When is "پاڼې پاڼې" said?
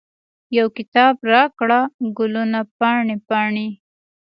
2.77-3.67